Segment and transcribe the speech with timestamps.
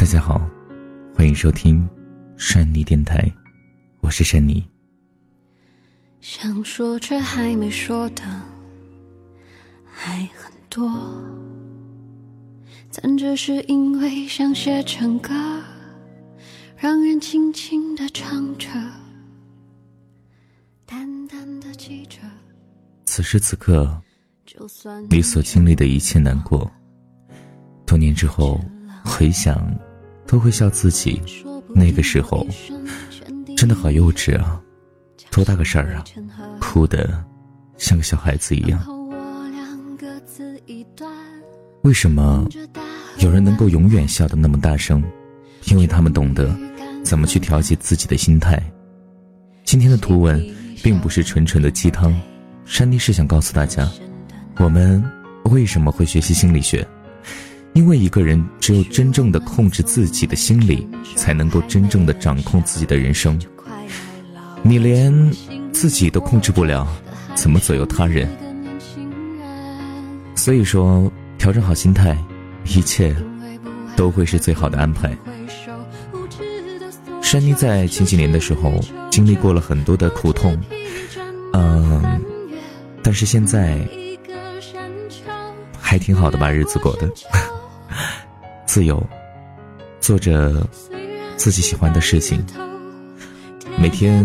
[0.00, 0.40] 大家好，
[1.14, 1.86] 欢迎收听
[2.34, 3.30] 山妮电台，
[4.00, 4.66] 我是山妮。
[6.22, 8.22] 想说却还没说的
[9.84, 10.90] 还很多，
[12.94, 15.34] 但这是因为想写成歌，
[16.78, 18.70] 让人轻轻的唱着，
[20.86, 22.16] 淡淡的记着。
[23.04, 24.00] 此时此刻，
[25.10, 26.72] 你所经历的一切难过，
[27.84, 28.58] 多年之后
[29.04, 29.62] 回想，
[30.30, 31.20] 都会笑自己
[31.74, 32.46] 那个时候
[33.56, 34.60] 真的好幼稚啊！
[35.28, 36.04] 多大个事儿啊，
[36.60, 37.24] 哭的
[37.76, 38.80] 像个小孩子一样。
[41.82, 42.46] 为什么
[43.18, 45.02] 有人能够永远笑得那么大声？
[45.64, 46.56] 因为他们懂得
[47.02, 48.62] 怎么去调节自己的心态。
[49.64, 50.40] 今天的图文
[50.80, 52.14] 并不是纯纯的鸡汤，
[52.64, 53.90] 珊妮是想告诉大家，
[54.58, 55.02] 我们
[55.46, 56.86] 为什么会学习心理学？
[57.72, 63.40] 因为一个人只有真正的控制自己的心理，才能够真正的掌控自己的人生。
[64.62, 65.12] 你连
[65.72, 66.86] 自己都控制不了，
[67.34, 68.28] 怎么左右他人？
[70.34, 72.16] 所以说，调整好心态，
[72.64, 73.14] 一切
[73.96, 75.16] 都会是最好的安排。
[77.22, 78.72] 珊妮在前几年的时候
[79.10, 80.58] 经历过了很多的苦痛，
[81.52, 82.20] 嗯，
[83.02, 83.78] 但是现在
[85.80, 87.08] 还挺好的，把日子过得
[88.70, 89.04] 自由，
[89.98, 90.64] 做着
[91.36, 92.40] 自己喜欢的事情。
[93.76, 94.24] 每天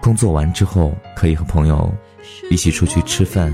[0.00, 1.92] 工作完之后，可以和朋友
[2.50, 3.52] 一起出去吃饭。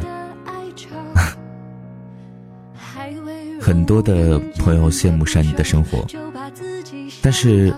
[3.61, 6.07] 很多的朋友羡慕山里的生活，
[7.21, 7.75] 但是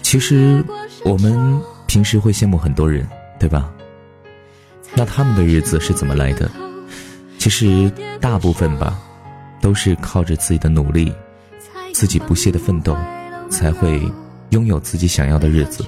[0.00, 0.64] 其实
[1.04, 3.06] 我们平时会羡慕很多人，
[3.38, 3.70] 对吧？
[4.94, 6.50] 那他们的日子是怎么来的？
[7.36, 8.98] 其实大部分吧，
[9.60, 11.12] 都是靠着自己的努力，
[11.92, 12.96] 自己不懈的奋斗，
[13.50, 14.00] 才会。
[14.52, 15.84] 拥有自己想要的日子，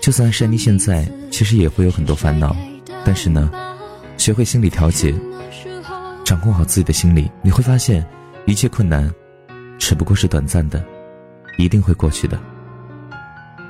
[0.00, 2.52] 就算珊妮现在其实也会有很多烦恼，
[3.04, 3.48] 但是呢，
[4.18, 5.14] 学会心理调节，
[6.24, 8.04] 掌控好自己的心理，你会发现
[8.44, 9.08] 一切困难
[9.78, 10.84] 只不过是短暂的，
[11.58, 12.36] 一定会过去的。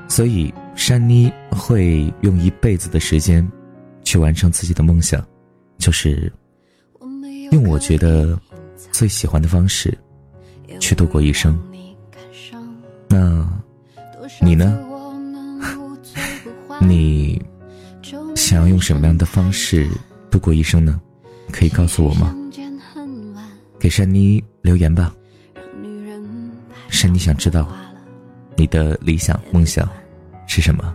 [0.08, 3.46] 所以，珊妮会用一辈子的时间
[4.02, 5.22] 去完成自己的梦想，
[5.76, 6.32] 就是
[7.52, 8.38] 用我觉得
[8.90, 9.96] 最喜欢的方式
[10.80, 11.58] 去度过一生。
[13.08, 13.46] 那，
[14.40, 14.80] 你呢？
[16.80, 17.40] 你
[18.34, 19.86] 想要用什么样的方式
[20.30, 20.98] 度过一生呢？
[21.52, 22.34] 可以告诉我吗？
[23.78, 25.14] 给珊妮留言吧。
[26.88, 27.70] 珊妮想知道
[28.56, 29.86] 你的理想梦想
[30.46, 30.94] 是什么。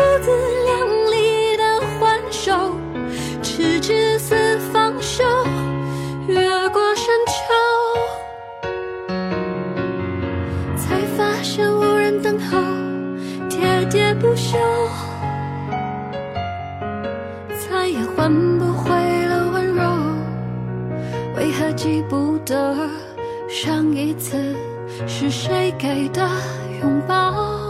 [0.00, 0.30] 不自
[0.64, 1.62] 量力的
[1.98, 2.74] 还手，
[3.42, 4.34] 直至死
[4.72, 5.22] 方休，
[6.26, 7.38] 越过山丘，
[10.74, 12.58] 才发现无人等候，
[13.50, 14.56] 喋喋不休，
[17.68, 18.90] 再也换不回
[19.26, 19.82] 了温柔，
[21.36, 22.74] 为何记不得？
[23.50, 24.56] 上一次
[25.06, 26.26] 是谁给的
[26.80, 27.69] 拥抱？